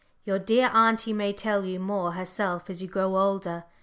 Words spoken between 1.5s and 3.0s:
you more herself as you